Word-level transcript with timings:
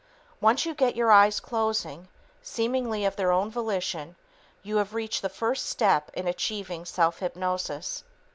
Once 0.39 0.65
you 0.65 0.73
get 0.73 0.95
your 0.95 1.11
eyes 1.11 1.39
closing, 1.39 2.07
seemingly 2.41 3.05
of 3.05 3.15
their 3.15 3.31
own 3.31 3.51
volition, 3.51 4.15
you 4.63 4.77
have 4.77 4.95
reached 4.95 5.21
the 5.21 5.29
first 5.29 5.67
step 5.67 6.09
in 6.15 6.27
achieving 6.27 6.85
self 6.85 7.19
hypnosis. 7.19 8.03